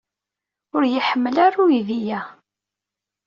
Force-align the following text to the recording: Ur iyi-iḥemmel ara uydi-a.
Ur 0.75 0.81
iyi-iḥemmel 0.85 1.35
ara 1.45 1.59
uydi-a. 1.65 2.21